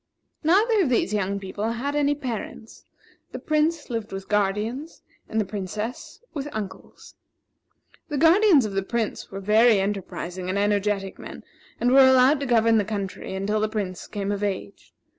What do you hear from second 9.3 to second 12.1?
very enterprising and energetic men, and were